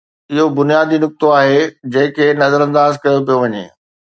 اهو 0.31 0.45
بنيادي 0.57 0.97
نقطو 1.03 1.27
آهي 1.41 1.59
جنهن 1.91 2.09
کي 2.17 2.27
نظرانداز 2.43 2.99
ڪيو 3.03 3.25
پيو 3.27 3.39
وڃي. 3.45 3.65